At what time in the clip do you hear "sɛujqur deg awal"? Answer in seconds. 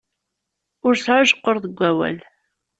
0.97-2.17